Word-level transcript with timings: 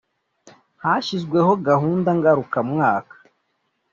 hashyizweho 0.83 1.51
gahunda 1.67 2.09
ngarukamwaka 2.19 3.15